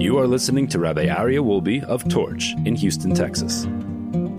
[0.00, 3.66] You are listening to Rabbi Aryeh Wolbe of Torch in Houston, Texas.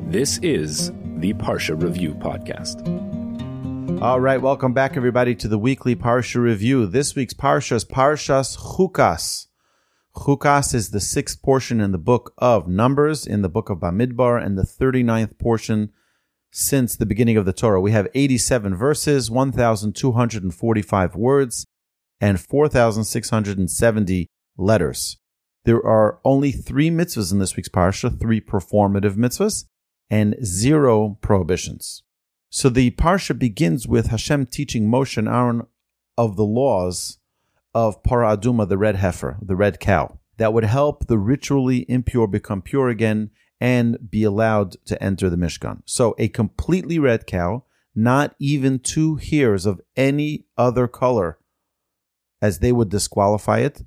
[0.08, 2.82] This is the Parsha Review Podcast.
[4.02, 6.88] All right, welcome back, everybody, to the weekly Parsha Review.
[6.88, 9.50] This week's Parsha is Parshas Chukas.
[10.16, 14.44] Chukas is the sixth portion in the book of Numbers, in the book of Bamidbar,
[14.44, 15.92] and the 39th portion
[16.50, 17.80] since the beginning of the Torah.
[17.80, 21.68] We have 87 verses, 1,245 words,
[22.20, 25.18] and 4,670 letters.
[25.64, 29.66] There are only three mitzvahs in this week's parsha, three performative mitzvahs,
[30.10, 32.04] and zero prohibitions.
[32.50, 35.68] So the parsha begins with Hashem teaching Moshe and Aaron
[36.18, 37.20] of the laws
[37.74, 42.28] of Para Aduma, the red heifer, the red cow, that would help the ritually impure
[42.28, 43.30] become pure again
[43.62, 45.84] and be allowed to enter the Mishkan.
[45.86, 47.64] So a completely red cow,
[47.96, 51.38] not even two hairs of any other color,
[52.42, 53.84] as they would disqualify it.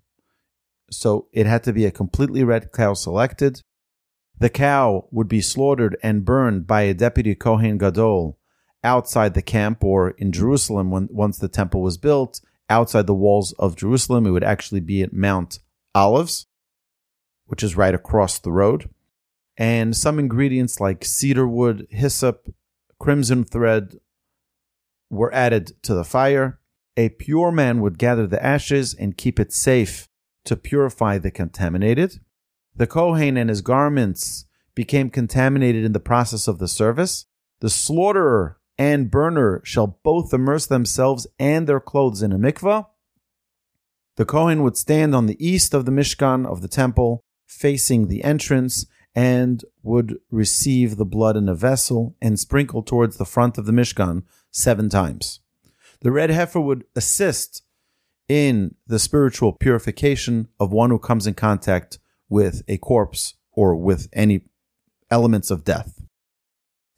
[0.96, 3.62] So it had to be a completely red cow selected.
[4.38, 8.38] The cow would be slaughtered and burned by a deputy Kohen Gadol
[8.82, 13.52] outside the camp or in Jerusalem when once the temple was built, outside the walls
[13.58, 14.26] of Jerusalem.
[14.26, 15.60] It would actually be at Mount
[15.94, 16.46] Olives,
[17.46, 18.90] which is right across the road.
[19.56, 22.52] And some ingredients like cedar wood, hyssop,
[22.98, 23.98] crimson thread
[25.10, 26.58] were added to the fire.
[26.96, 30.08] A pure man would gather the ashes and keep it safe
[30.44, 32.20] to purify the contaminated.
[32.76, 37.26] The Kohen and his garments became contaminated in the process of the service.
[37.60, 42.86] The slaughterer and burner shall both immerse themselves and their clothes in a mikvah.
[44.16, 48.22] The Kohen would stand on the east of the Mishkan of the temple, facing the
[48.22, 53.66] entrance, and would receive the blood in a vessel and sprinkle towards the front of
[53.66, 55.40] the Mishkan seven times.
[56.00, 57.62] The red heifer would assist
[58.28, 64.08] in the spiritual purification of one who comes in contact with a corpse or with
[64.12, 64.42] any
[65.10, 66.00] elements of death.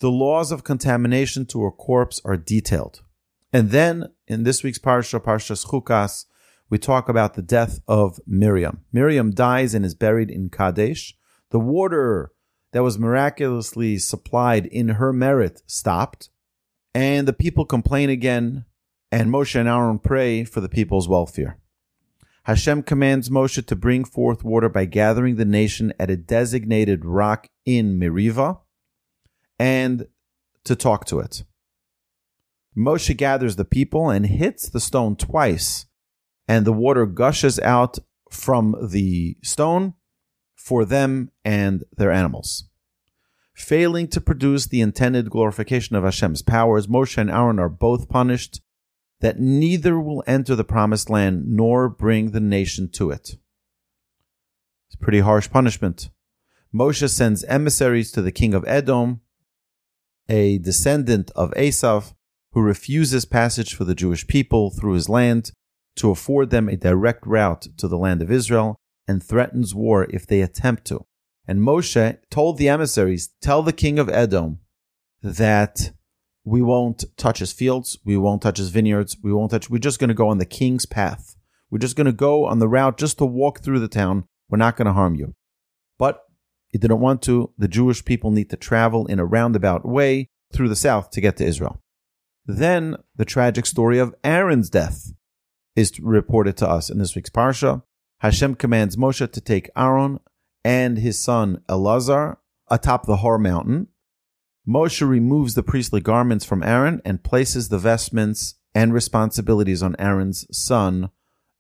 [0.01, 3.03] The laws of contamination to a corpse are detailed.
[3.53, 6.27] And then in this week's Parsha, Parshas Chukas,
[6.69, 8.85] we talk about the death of Miriam.
[8.93, 11.15] Miriam dies and is buried in Kadesh.
[11.51, 12.33] The water
[12.73, 16.29] that was miraculously supplied in her merit stopped,
[16.93, 18.65] and the people complain again
[19.11, 21.59] and Moshe and Aaron pray for the people's welfare.
[22.45, 27.49] Hashem commands Moshe to bring forth water by gathering the nation at a designated rock
[27.65, 28.61] in Meriva
[29.59, 30.07] and
[30.65, 31.45] to talk to it.
[32.77, 35.87] Moshe gathers the people and hits the stone twice,
[36.47, 37.99] and the water gushes out
[38.31, 39.95] from the stone
[40.55, 42.69] for them and their animals.
[43.55, 48.61] Failing to produce the intended glorification of Hashem's powers, Moshe and Aaron are both punished
[49.21, 53.37] that neither will enter the promised land nor bring the nation to it.
[54.89, 56.11] It's pretty harsh punishment.
[56.75, 59.21] Moshe sends emissaries to the king of Edom,
[60.29, 62.15] a descendant of Esav,
[62.53, 65.53] who refuses passage for the Jewish people through his land
[65.97, 68.77] to afford them a direct route to the land of Israel
[69.09, 71.05] and threatens war if they attempt to.
[71.47, 74.59] And Moshe told the emissaries, Tell the king of Edom
[75.23, 75.93] that
[76.47, 79.99] we won't touch his fields, we won't touch his vineyards, we won't touch, we're just
[79.99, 81.37] going to go on the king's path.
[81.71, 84.29] We're just going to go on the route just to walk through the town.
[84.49, 85.35] We're not going to harm you.
[85.99, 86.23] But
[86.69, 87.53] he didn't want to.
[87.59, 91.37] The Jewish people need to travel in a roundabout way through the south to get
[91.39, 91.83] to Israel.
[92.47, 95.13] Then the tragic story of Aaron's death
[95.75, 97.83] is reported to us in this week's Parsha.
[98.21, 100.21] Hashem commands Moshe to take Aaron
[100.65, 102.37] and his son Elazar
[102.71, 103.89] atop the Hor mountain
[104.69, 110.45] Moshe removes the priestly garments from Aaron and places the vestments and responsibilities on Aaron's
[110.51, 111.11] son,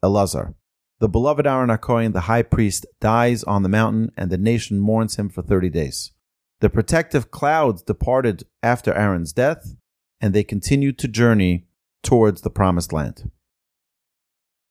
[0.03, 0.55] Elazar.
[0.99, 5.17] The beloved Aaron HaKohen, the high priest, dies on the mountain, and the nation mourns
[5.17, 6.12] him for 30 days.
[6.61, 9.77] The protective clouds departed after Aaron's death,
[10.21, 11.69] and they continued to journey
[12.03, 13.31] towards the promised land.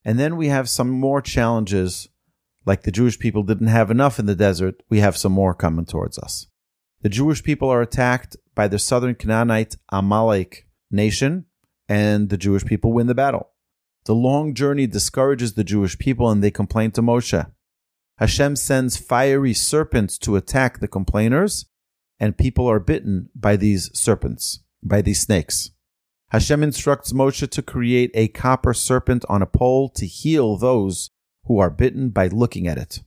[0.03, 2.09] And then we have some more challenges,
[2.66, 5.85] like the Jewish people didn't have enough in the desert, we have some more coming
[5.85, 6.47] towards us
[7.02, 11.46] the Jewish people are attacked by the southern Canaanite Amalek nation,
[11.88, 13.50] and the Jewish people win the battle.
[14.06, 17.52] The long journey discourages the Jewish people, and they complain to Moshe.
[18.18, 21.66] Hashem sends fiery serpents to attack the complainers,
[22.20, 25.72] and people are bitten by these serpents, by these snakes.
[26.30, 31.09] Hashem instructs Moshe to create a copper serpent on a pole to heal those
[31.46, 33.02] who are bitten by looking at it.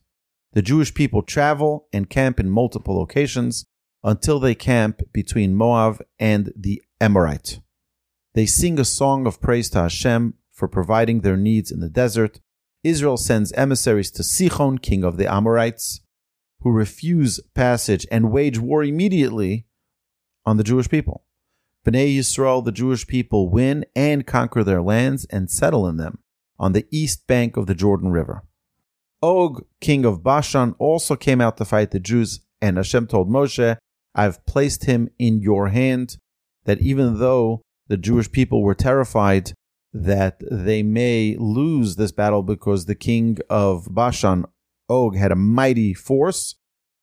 [0.53, 3.65] The Jewish people travel and camp in multiple locations
[4.03, 7.59] until they camp between Moab and the Amorite.
[8.33, 12.39] They sing a song of praise to Hashem for providing their needs in the desert
[12.83, 16.01] Israel sends emissaries to Sichon, king of the Amorites,
[16.61, 19.65] who refuse passage and wage war immediately
[20.45, 21.25] on the Jewish people.
[21.85, 26.19] Bnei Yisrael, the Jewish people, win and conquer their lands and settle in them
[26.57, 28.43] on the east bank of the Jordan River.
[29.21, 33.77] Og, king of Bashan, also came out to fight the Jews, and Hashem told Moshe,
[34.15, 36.17] I've placed him in your hand,
[36.65, 39.53] that even though the Jewish people were terrified
[39.91, 44.45] that they may lose this battle because the king of Bashan,
[44.87, 46.55] Og, had a mighty force,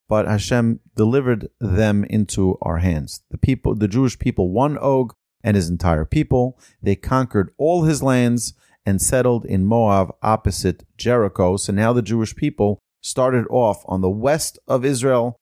[0.08, 3.22] but Hashem delivered them into our hands.
[3.30, 6.58] The people, the Jewish people won Og and his entire people.
[6.82, 8.54] They conquered all his lands
[8.84, 11.56] and settled in Moab opposite Jericho.
[11.56, 15.36] So now the Jewish people started off on the west of Israel,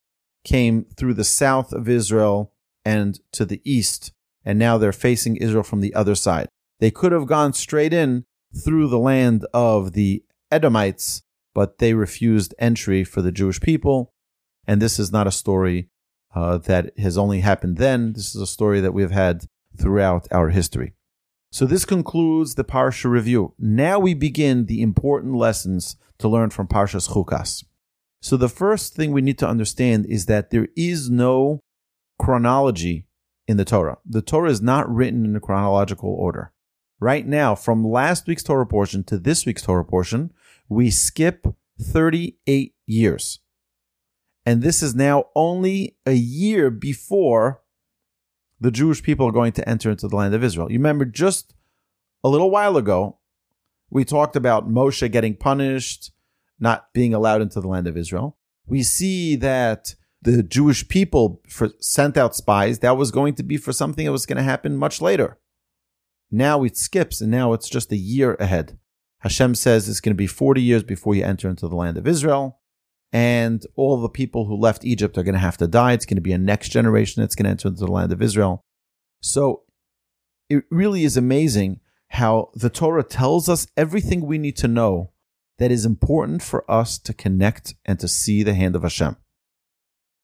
[0.44, 2.52] came through the south of Israel
[2.84, 4.12] and to the east,
[4.44, 6.48] and now they're facing Israel from the other side.
[6.80, 8.24] They could have gone straight in
[8.64, 11.22] through the land of the Edomites,
[11.54, 14.12] but they refused entry for the Jewish people.
[14.66, 15.88] And this is not a story
[16.34, 18.12] uh, that has only happened then.
[18.12, 19.46] This is a story that we've had
[19.76, 20.94] throughout our history.
[21.50, 23.54] So this concludes the Parsha review.
[23.58, 27.64] Now we begin the important lessons to learn from Parshas Chukas.
[28.24, 31.60] So the first thing we need to understand is that there is no
[32.18, 33.04] chronology
[33.46, 33.98] in the Torah.
[34.06, 36.50] The Torah is not written in a chronological order.
[36.98, 40.32] Right now, from last week's Torah portion to this week's Torah portion,
[40.70, 41.46] we skip
[41.78, 43.40] 38 years.
[44.46, 47.60] And this is now only a year before
[48.58, 50.72] the Jewish people are going to enter into the land of Israel.
[50.72, 51.52] You remember just
[52.24, 53.18] a little while ago,
[53.90, 56.10] we talked about Moshe getting punished,
[56.58, 58.36] not being allowed into the land of Israel.
[58.66, 62.78] We see that the Jewish people for, sent out spies.
[62.78, 65.38] That was going to be for something that was going to happen much later.
[66.30, 68.78] Now it skips, and now it's just a year ahead.
[69.20, 72.06] Hashem says it's going to be 40 years before you enter into the land of
[72.06, 72.60] Israel
[73.14, 75.92] and all the people who left Egypt are going to have to die.
[75.92, 78.20] It's going to be a next generation that's going to enter into the land of
[78.20, 78.60] Israel.
[79.22, 79.62] So
[80.50, 85.12] it really is amazing how the Torah tells us everything we need to know
[85.58, 89.16] that is important for us to connect and to see the hand of Hashem.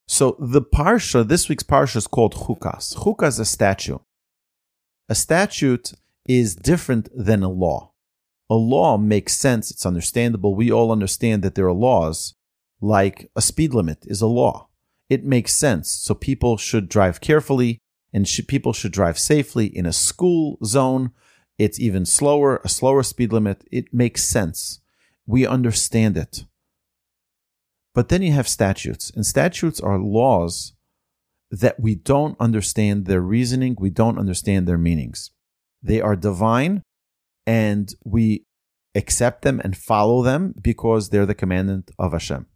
[0.09, 2.97] So the parsha, this week's parsha is called Chukas.
[2.97, 4.01] Chukas is a statute.
[5.09, 5.93] A statute
[6.27, 7.93] is different than a law.
[8.49, 9.71] A law makes sense.
[9.71, 10.57] It's understandable.
[10.57, 12.35] We all understand that there are laws
[12.81, 14.69] like a speed limit is a law.
[15.09, 15.91] It makes sense.
[15.91, 17.79] So people should drive carefully
[18.13, 21.13] and sh- people should drive safely in a school zone.
[21.59, 23.65] It's even slower, a slower speed limit.
[23.71, 24.81] It makes sense.
[25.27, 26.45] We understand it.
[27.95, 30.75] But then you have statutes, and statutes are laws
[31.51, 35.31] that we don't understand their reasoning, we don't understand their meanings.
[35.83, 36.83] They are divine,
[37.47, 38.45] and we
[38.95, 42.47] accept them and follow them because they're the commandment of Hashem.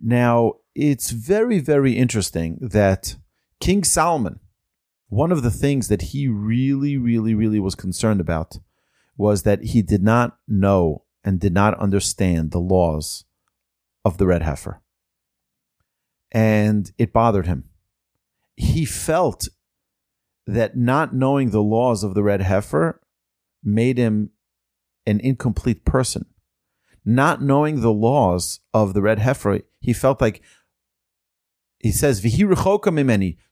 [0.00, 3.16] Now, it's very, very interesting that
[3.60, 4.40] King Solomon,
[5.08, 8.58] one of the things that he really, really, really was concerned about
[9.16, 13.26] was that he did not know and did not understand the laws
[14.02, 14.80] of the red heifer.
[16.32, 17.68] And it bothered him.
[18.56, 19.48] He felt
[20.46, 23.02] that not knowing the laws of the red heifer
[23.62, 24.30] made him
[25.06, 26.24] an incomplete person
[27.06, 30.42] not knowing the laws of the red heifer, he felt like
[31.78, 32.20] he says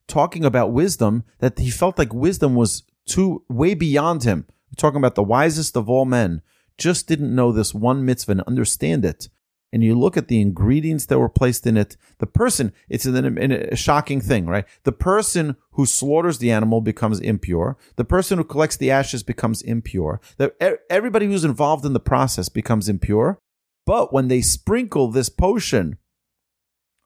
[0.09, 4.45] talking about wisdom, that he felt like wisdom was too way beyond him.
[4.49, 6.43] We're talking about the wisest of all men,
[6.79, 9.29] just didn't know this one mitzvah and understand it.
[9.73, 11.97] And you look at the ingredients that were placed in it.
[12.19, 14.67] The person, it's an, a shocking thing, right?
[14.85, 17.77] The person who slaughters the animal becomes impure.
[17.97, 20.21] The person who collects the ashes becomes impure.
[20.37, 23.41] The, everybody who's involved in the process becomes impure.
[23.85, 25.99] But when they sprinkle this potion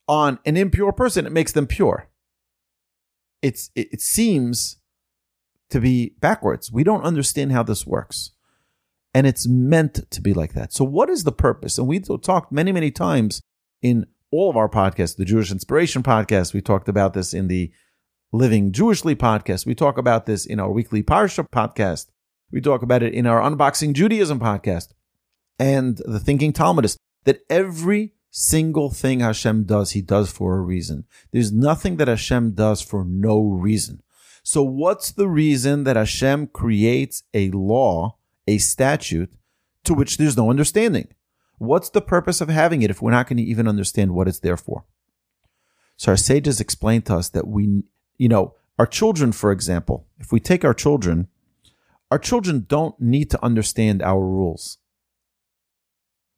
[0.07, 2.11] on an impure person, it makes them pure.
[3.41, 4.77] It's it, it seems
[5.71, 6.71] to be backwards.
[6.71, 8.33] We don't understand how this works.
[9.15, 10.73] And it's meant to be like that.
[10.73, 11.79] So what is the purpose?
[11.79, 13.41] And we've talked many, many times
[13.83, 16.53] in all of our podcasts, the Jewish Inspiration podcast.
[16.53, 17.73] We talked about this in the
[18.33, 19.65] Living Jewishly podcast.
[19.65, 22.09] We talk about this in our weekly Parsha podcast.
[22.51, 24.89] We talk about it in our Unboxing Judaism podcast
[25.59, 31.05] and the thinking Talmudist that every single thing Hashem does, he does for a reason.
[31.33, 34.03] There's nothing that Hashem does for no reason.
[34.43, 38.18] So what's the reason that Hashem creates a law,
[38.49, 39.33] a statute,
[39.85, 41.09] to which there's no understanding?
[41.59, 44.41] What's the purpose of having it if we're not going to even understand what it's
[44.41, 44.85] there for?
[45.97, 47.85] So our sages explain to us that we,
[48.17, 51.29] you know, our children, for example, if we take our children,
[52.11, 54.79] our children don't need to understand our rules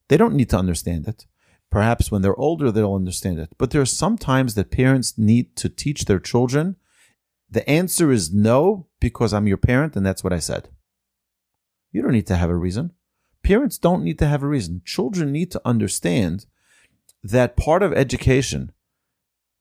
[0.08, 1.26] They don't need to understand it.
[1.70, 3.50] Perhaps when they're older, they'll understand it.
[3.58, 6.76] But there are some times that parents need to teach their children.
[7.48, 10.68] The answer is no, because I'm your parent and that's what I said.
[11.92, 12.92] You don't need to have a reason.
[13.42, 14.82] Parents don't need to have a reason.
[14.84, 16.46] Children need to understand
[17.22, 18.72] that part of education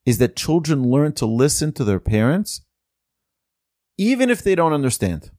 [0.04, 2.62] is that children learn to listen to their parents,
[3.98, 5.30] even if they don't understand.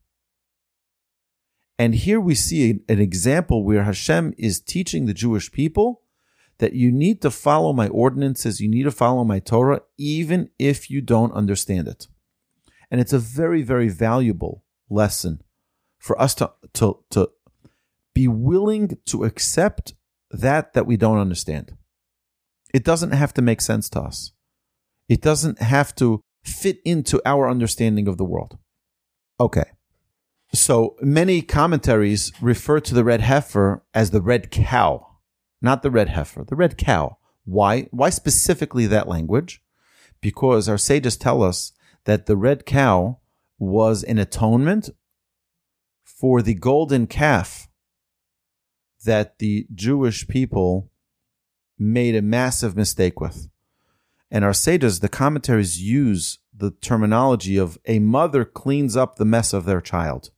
[1.78, 6.02] And here we see an example where Hashem is teaching the Jewish people
[6.58, 10.90] that you need to follow my ordinances, you need to follow my Torah, even if
[10.90, 12.06] you don't understand it.
[12.88, 15.42] And it's a very, very valuable lesson
[16.02, 17.30] for us to, to, to
[18.12, 19.94] be willing to accept
[20.32, 21.76] that that we don't understand.
[22.74, 24.32] It doesn't have to make sense to us.
[25.08, 28.58] It doesn't have to fit into our understanding of the world.
[29.38, 29.64] Okay.
[30.52, 35.06] So many commentaries refer to the red heifer as the red cow,
[35.60, 37.18] not the red heifer, the red cow.
[37.44, 37.82] Why?
[37.92, 39.62] Why specifically that language?
[40.20, 41.72] Because our sages tell us
[42.06, 43.20] that the red cow
[43.58, 44.90] was an atonement
[46.22, 47.68] for the golden calf
[49.04, 50.88] that the Jewish people
[51.76, 53.48] made a massive mistake with.
[54.30, 59.52] And our sages, the commentaries use the terminology of a mother cleans up the mess
[59.52, 60.30] of their child,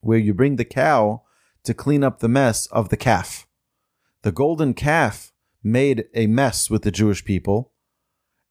[0.00, 1.22] where you bring the cow
[1.62, 3.46] to clean up the mess of the calf.
[4.22, 7.70] The golden calf made a mess with the Jewish people,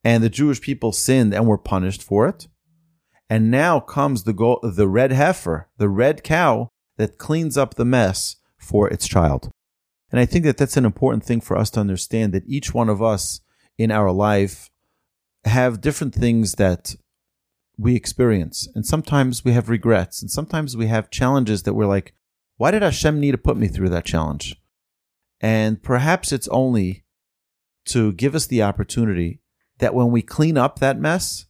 [0.01, 2.47] and the Jewish people sinned and were punished for it.
[3.29, 8.37] And now comes the the red heifer, the red cow that cleans up the mess
[8.57, 9.51] for its child.
[10.11, 12.89] And I think that that's an important thing for us to understand that each one
[12.89, 13.41] of us
[13.77, 14.69] in our life
[15.43, 16.95] have different things that
[17.77, 18.67] we experience.
[18.73, 22.13] And sometimes we have regrets, and sometimes we have challenges that we're like,
[22.55, 24.55] why did Hashem need to put me through that challenge?
[25.39, 27.03] And perhaps it's only
[27.85, 29.41] to give us the opportunity
[29.77, 31.45] that when we clean up that mess,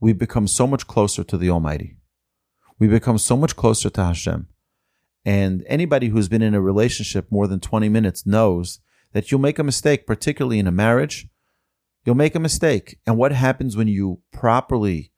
[0.00, 1.96] we become so much closer to the Almighty.
[2.78, 4.46] We become so much closer to Hashem.
[5.24, 8.80] And anybody who's been in a relationship more than 20 minutes knows
[9.12, 11.28] that you'll make a mistake, particularly in a marriage.
[12.04, 12.98] You'll make a mistake.
[13.06, 15.12] And what happens when you properly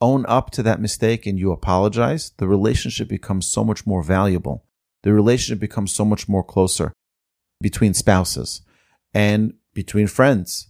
[0.00, 2.32] own up to that mistake and you apologize?
[2.36, 4.66] The relationship becomes so much more valuable.
[5.02, 6.92] The relationship becomes so much more closer
[7.60, 8.62] between spouses
[9.14, 10.68] and between friends.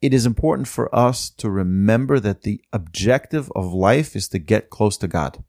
[0.00, 4.70] It is important for us to remember that the objective of life is to get
[4.70, 5.44] close to God.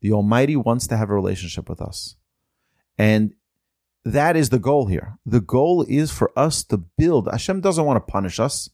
[0.00, 2.16] The Almighty wants to have a relationship with us.
[2.96, 3.34] And
[4.04, 5.18] that is the goal here.
[5.26, 7.28] The goal is for us to build.
[7.30, 8.70] Hashem doesn't want to punish us.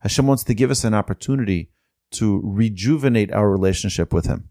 [0.00, 1.70] Hashem wants to give us an opportunity
[2.12, 4.48] to rejuvenate our relationship with Him.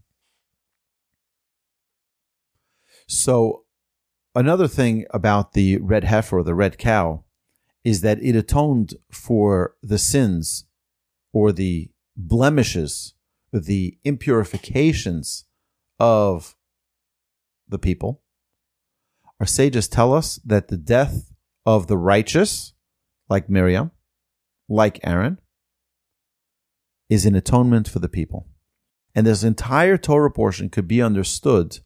[3.06, 3.64] So,
[4.34, 7.24] another thing about the red heifer or the red cow
[7.84, 10.66] is that it atoned for the sins
[11.32, 13.14] or the blemishes,
[13.52, 15.44] the impurifications
[15.98, 16.56] of
[17.68, 18.22] the people.
[19.38, 21.32] Our sages tell us that the death
[21.64, 22.74] of the righteous,
[23.28, 23.90] like Miriam,
[24.68, 25.38] like Aaron,
[27.08, 28.48] is an atonement for the people.
[29.14, 31.78] And this entire Torah portion could be understood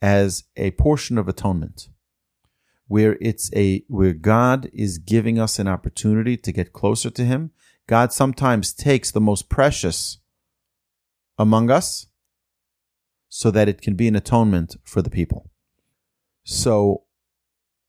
[0.00, 1.88] as a portion of atonement,
[2.92, 7.50] where it's a where God is giving us an opportunity to get closer to Him.
[7.86, 10.18] God sometimes takes the most precious
[11.38, 12.08] among us
[13.30, 15.50] so that it can be an atonement for the people.
[16.44, 17.04] So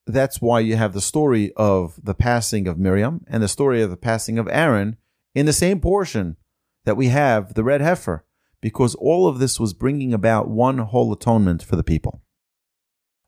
[0.07, 3.89] that's why you have the story of the passing of Miriam and the story of
[3.89, 4.95] the passing of Aaron
[5.35, 6.37] in the same portion
[6.85, 8.25] that we have the red heifer,
[8.61, 12.21] because all of this was bringing about one whole atonement for the people.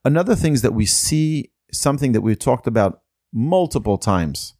[0.05, 3.01] Another thing is that we see something that we've talked about
[3.33, 4.53] multiple times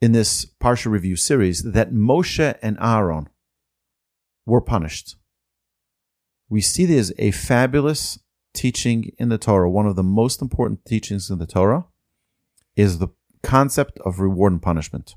[0.00, 3.28] in this Parsha review series that Moshe and Aaron
[4.46, 5.16] were punished
[6.48, 8.18] we see there's a fabulous
[8.54, 9.70] teaching in the Torah.
[9.70, 11.86] One of the most important teachings in the Torah
[12.76, 13.08] is the
[13.42, 15.14] concept of reward and punishment.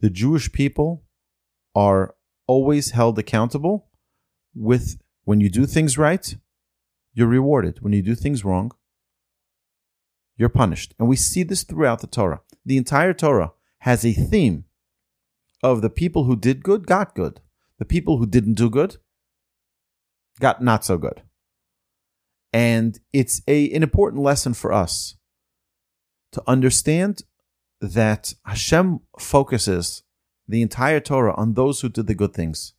[0.00, 1.04] The Jewish people
[1.74, 2.14] are
[2.46, 3.88] always held accountable
[4.54, 6.34] with when you do things right,
[7.14, 7.78] you're rewarded.
[7.80, 8.72] When you do things wrong,
[10.40, 10.94] you're punished.
[10.98, 12.40] And we see this throughout the Torah.
[12.64, 14.64] The entire Torah has a theme
[15.62, 17.40] of the people who did good got good.
[17.78, 18.96] The people who didn't do good
[20.40, 21.22] got not so good.
[22.54, 25.16] And it's a, an important lesson for us
[26.32, 27.22] to understand
[27.82, 30.04] that Hashem focuses
[30.48, 32.72] the entire Torah on those who did the good things.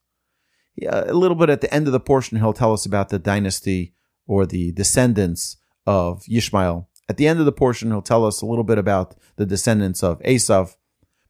[0.76, 3.20] Yeah, a little bit at the end of the portion, he'll tell us about the
[3.20, 3.94] dynasty
[4.26, 6.88] or the descendants of Yishmael.
[7.12, 10.02] At the end of the portion, he'll tell us a little bit about the descendants
[10.02, 10.78] of Esav,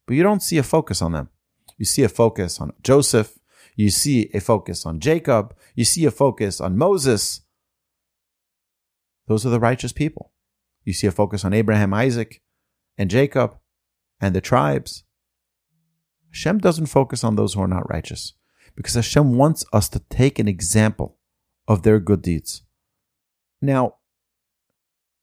[0.06, 1.30] but you don't see a focus on them.
[1.80, 3.40] You see a focus on Joseph.
[3.76, 5.56] You see a focus on Jacob.
[5.74, 7.42] You see a focus on Moses.
[9.26, 10.32] Those are the righteous people.
[10.86, 12.44] You see a focus on Abraham, Isaac,
[12.96, 13.58] and Jacob,
[14.20, 15.04] and the tribes.
[16.30, 18.34] Hashem doesn't focus on those who are not righteous
[18.76, 21.18] because Hashem wants us to take an example
[21.68, 22.62] of their good deeds.
[23.64, 23.96] Now,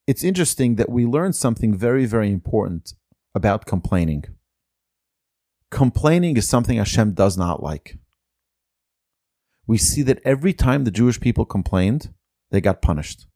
[0.09, 2.95] it's interesting that we learn something very, very important
[3.35, 4.25] about complaining.
[5.71, 7.99] Complaining is something Hashem does not like.
[9.67, 12.15] We see that every time the Jewish people complained,
[12.51, 13.27] they got punished.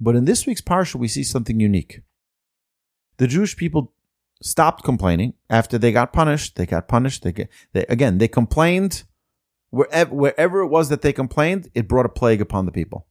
[0.00, 2.00] But in this week's parsha, we see something unique.
[3.18, 3.94] The Jewish people
[4.42, 6.56] stopped complaining after they got punished.
[6.56, 7.22] They got punished.
[7.22, 9.04] They, get, they again they complained
[9.70, 13.06] wherever wherever it was that they complained, it brought a plague upon the people.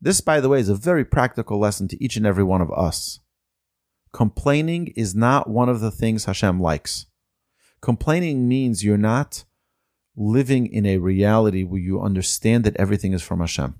[0.00, 2.72] This, by the way, is a very practical lesson to each and every one of
[2.72, 3.20] us.
[4.12, 7.06] Complaining is not one of the things Hashem likes.
[7.80, 9.44] Complaining means you're not
[10.16, 13.74] living in a reality where you understand that everything is from Hashem.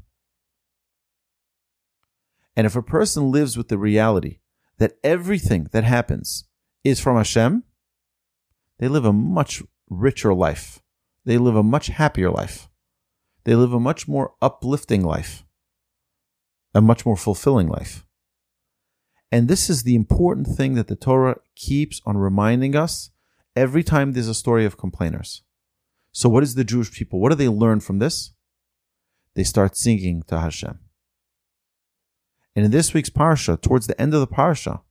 [2.57, 4.39] And if a person lives with the reality
[4.79, 6.45] that everything that happens
[6.85, 7.65] is from Hashem,
[8.79, 10.83] they live a much richer life.
[11.25, 12.69] They live a much happier life.
[13.45, 15.45] They live a much more uplifting life,
[16.79, 18.07] a much more fulfilling life.
[19.33, 23.11] And this is the important thing that the Torah keeps on reminding us
[23.57, 25.43] every time there's a story of complainers.
[26.13, 27.19] So, what is the Jewish people?
[27.21, 28.33] What do they learn from this?
[29.35, 30.79] They start singing to Hashem.
[32.55, 34.83] And in this week's parsha, towards the end of the parsha,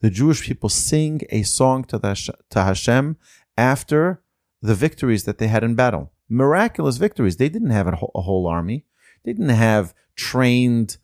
[0.00, 2.14] the Jewish people sing a song to, the,
[2.50, 3.16] to Hashem
[3.56, 4.22] after
[4.60, 6.12] the victories that they had in battle.
[6.28, 7.36] Miraculous victories.
[7.36, 8.86] They didn't have a whole, a whole army.
[9.24, 10.98] They didn't have trained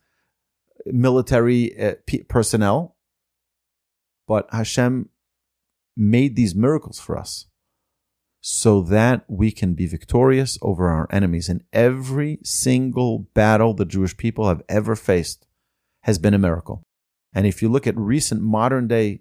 [0.85, 1.95] military uh,
[2.27, 2.95] personnel.
[4.27, 5.09] But Hashem
[5.97, 7.47] made these miracles for us
[8.41, 11.49] so that we can be victorious over our enemies.
[11.49, 15.45] And every single battle the Jewish people have ever faced,
[16.03, 16.83] has been a miracle.
[17.33, 19.19] And if you look at recent modern day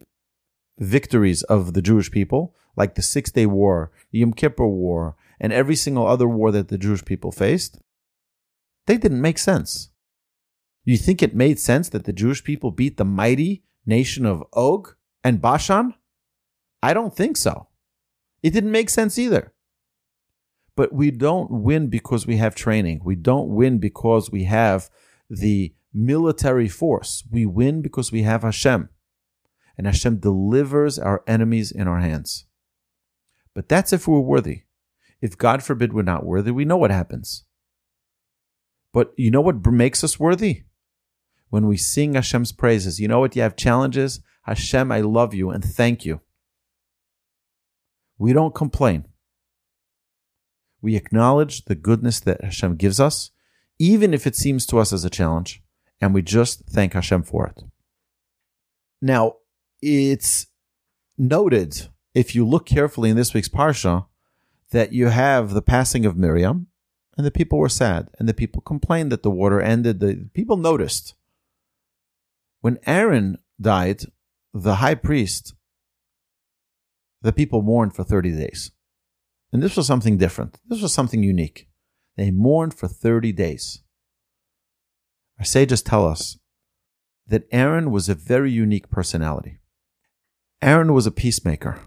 [0.79, 5.53] victories of the Jewish people, like the Six Day War, the Yom Kippur War, and
[5.53, 7.79] every single other war that the Jewish people faced,
[8.87, 9.90] they didn't make sense.
[10.88, 14.96] You think it made sense that the Jewish people beat the mighty nation of Og
[15.22, 15.92] and Bashan?
[16.83, 17.68] I don't think so.
[18.42, 19.53] It didn't make sense either.
[20.77, 23.03] But we don't win because we have training.
[23.05, 24.88] We don't win because we have
[25.29, 27.22] the military force.
[27.31, 28.88] We win because we have Hashem.
[29.77, 32.46] And Hashem delivers our enemies in our hands.
[33.55, 34.62] But that's if we're worthy.
[35.20, 37.44] If God forbid we're not worthy, we know what happens.
[38.94, 40.62] But you know what makes us worthy?
[41.50, 43.00] When we sing Hashem's praises.
[43.00, 43.34] You know what?
[43.34, 44.20] You have challenges.
[44.42, 46.20] Hashem, I love you and thank you.
[48.18, 49.06] We don't complain.
[50.80, 53.30] We acknowledge the goodness that Hashem gives us,
[53.78, 55.62] even if it seems to us as a challenge
[56.00, 57.62] and we just thank Hashem for it.
[59.00, 59.37] Now,
[59.82, 60.46] it's
[61.16, 64.06] noted, if you look carefully in this week's Parsha,
[64.70, 66.68] that you have the passing of Miriam,
[67.16, 70.00] and the people were sad, and the people complained that the water ended.
[70.00, 71.14] The people noticed.
[72.61, 74.03] When Aaron died,
[74.53, 75.55] the high priest,
[77.23, 78.73] the people mourned for 30 days.
[79.53, 80.59] And this was something different.
[80.66, 81.68] This was something unique.
[82.16, 83.83] They mourned for 30 days.
[85.38, 86.38] Our sages tell us
[87.29, 89.59] that Aaron was a very unique personality.
[90.61, 91.79] Aaron was a peacemaker.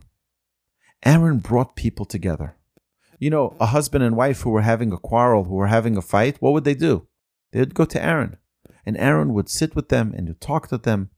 [1.04, 2.56] Aaron brought people together.
[3.20, 6.02] You know, a husband and wife who were having a quarrel, who were having a
[6.02, 7.08] fight, what would they do?
[7.52, 8.38] They would go to Aaron.
[8.86, 11.10] And Aaron would sit with them and talk to them.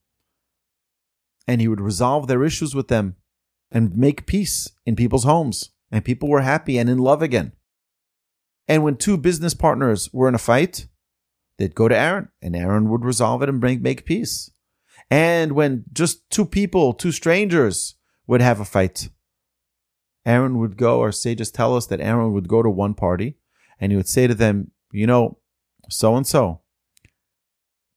[1.47, 3.15] And he would resolve their issues with them
[3.71, 5.71] and make peace in people's homes.
[5.91, 7.53] And people were happy and in love again.
[8.67, 10.87] And when two business partners were in a fight,
[11.57, 14.49] they'd go to Aaron, and Aaron would resolve it and bring make peace.
[15.11, 17.95] And when just two people, two strangers,
[18.25, 19.09] would have a fight,
[20.25, 23.37] Aaron would go, or sages tell us that Aaron would go to one party,
[23.79, 25.39] and he would say to them, "You know,
[25.89, 26.62] so and so.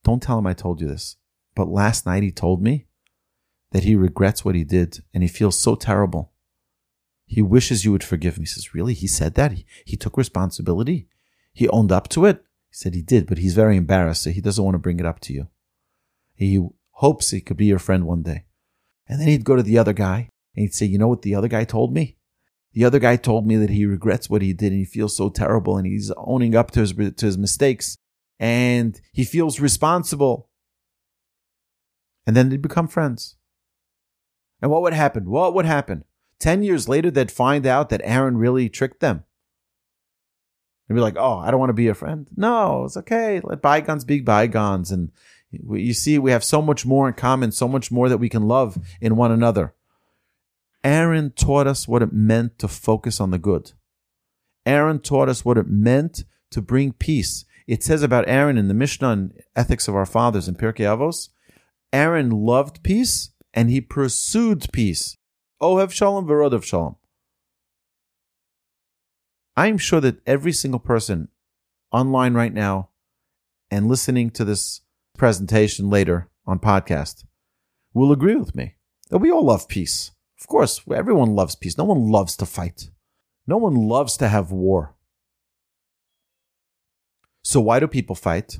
[0.06, 1.16] Don't tell him I told you this,
[1.56, 2.86] but last night he told me
[3.72, 6.32] that he regrets what he did, and he feels so terrible."
[7.26, 8.42] He wishes you would forgive me.
[8.42, 8.94] He says, Really?
[8.94, 9.50] He said that?
[9.50, 11.08] He, he took responsibility?
[11.52, 12.36] He owned up to it?
[12.68, 15.06] He said he did, but he's very embarrassed, so he doesn't want to bring it
[15.06, 15.48] up to you.
[16.34, 18.44] He hopes he could be your friend one day.
[19.08, 21.34] And then he'd go to the other guy and he'd say, You know what the
[21.34, 22.16] other guy told me?
[22.74, 25.30] The other guy told me that he regrets what he did and he feels so
[25.30, 27.98] terrible and he's owning up to his, to his mistakes.
[28.38, 30.48] And he feels responsible.
[32.26, 33.36] And then they become friends.
[34.60, 35.30] And what would happen?
[35.30, 36.04] What would happen?
[36.40, 39.24] 10 years later, they'd find out that Aaron really tricked them.
[40.88, 42.28] And be like, oh, I don't want to be a friend.
[42.36, 43.40] No, it's okay.
[43.42, 44.90] Let bygones be bygones.
[44.90, 45.10] And
[45.50, 48.46] you see, we have so much more in common, so much more that we can
[48.46, 49.74] love in one another.
[50.84, 53.72] Aaron taught us what it meant to focus on the good.
[54.64, 57.44] Aaron taught us what it meant to bring peace.
[57.66, 61.30] It says about Aaron in the Mishnah and Ethics of Our Fathers in Pirkei Avos,
[61.92, 65.16] Aaron loved peace and he pursued peace.
[65.60, 66.96] Ohev Shalom, Verodav Shalom.
[69.56, 71.28] I'm sure that every single person
[71.90, 72.90] online right now
[73.70, 74.82] and listening to this
[75.16, 77.24] presentation later on podcast
[77.94, 78.74] will agree with me
[79.08, 80.12] that we all love peace.
[80.40, 81.78] Of course, everyone loves peace.
[81.78, 82.90] No one loves to fight.
[83.46, 84.95] No one loves to have war.
[87.46, 88.58] So why do people fight?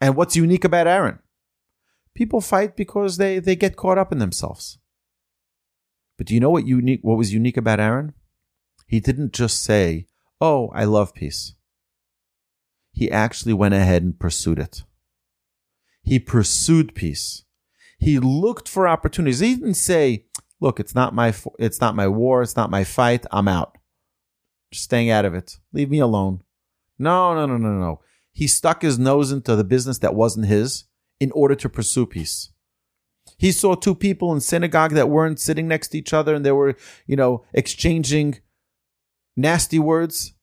[0.00, 1.18] And what's unique about Aaron?
[2.14, 4.78] People fight because they, they get caught up in themselves.
[6.16, 8.12] But do you know what unique what was unique about Aaron?
[8.86, 10.06] He didn't just say,
[10.40, 11.56] "Oh, I love peace."
[12.92, 14.84] He actually went ahead and pursued it.
[16.04, 17.42] He pursued peace.
[17.98, 19.40] He looked for opportunities.
[19.40, 20.26] He didn't say,
[20.60, 23.26] "Look, it's not my it's not my war, it's not my fight.
[23.32, 23.78] I'm out.
[24.70, 25.58] Just staying out of it.
[25.72, 26.44] Leave me alone."
[26.98, 28.00] No, no, no, no, no.
[28.32, 30.84] He stuck his nose into the business that wasn't his
[31.20, 32.50] in order to pursue peace.
[33.38, 36.52] He saw two people in synagogue that weren't sitting next to each other and they
[36.52, 36.76] were,
[37.06, 38.40] you know, exchanging
[39.36, 40.34] nasty words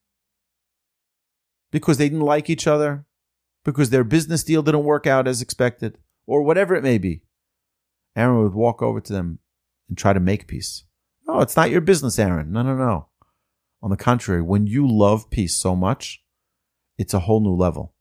[1.72, 3.06] because they didn't like each other,
[3.64, 7.22] because their business deal didn't work out as expected, or whatever it may be.
[8.16, 9.40] Aaron would walk over to them
[9.88, 10.84] and try to make peace.
[11.28, 12.52] No, it's not your business, Aaron.
[12.52, 13.08] No, no, no.
[13.82, 16.22] On the contrary, when you love peace so much,
[17.00, 17.94] it's a whole new level.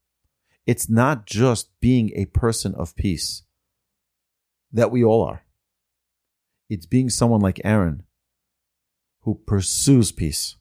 [0.67, 3.45] It's not just being a person of peace
[4.73, 5.45] that we all are.
[6.69, 8.03] It's being someone like Aaron
[9.21, 10.57] who pursues peace,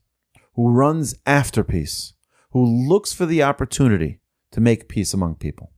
[0.54, 2.14] who runs after peace,
[2.52, 4.22] who looks for the opportunity
[4.52, 5.72] to make peace among people.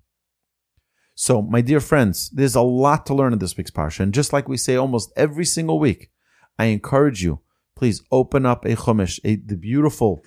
[1.16, 4.02] So, my dear friends, there's a lot to learn in this week's Parsha.
[4.02, 6.12] And just like we say almost every single week,
[6.58, 7.40] I encourage you,
[7.76, 10.24] please open up a Chumash, a, the beautiful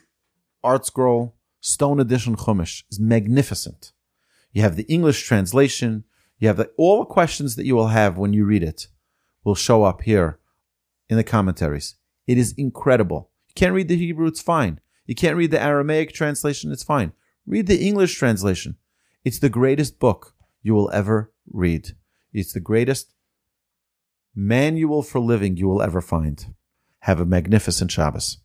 [0.65, 1.33] ArtScroll
[1.65, 3.93] Stone Edition Chumash is magnificent.
[4.51, 6.03] You have the English translation,
[6.41, 8.89] you have the, all the questions that you will have when you read it
[9.45, 10.41] will show up here
[11.09, 11.95] in the commentaries.
[12.27, 13.31] It is incredible.
[13.47, 14.81] You can't read the Hebrew, it's fine.
[15.07, 17.13] You can't read the Aramaic translation, it's fine.
[17.47, 18.77] Read the English translation.
[19.25, 21.91] It's the greatest book you will ever read.
[22.33, 23.15] It's the greatest
[24.35, 26.45] manual for living you will ever find.
[27.01, 28.42] Have a magnificent Shabbos.